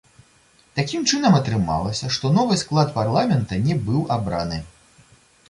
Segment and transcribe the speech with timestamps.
[0.77, 4.61] Такім чынам, атрымалася, што новы склад парламента не быў абраны.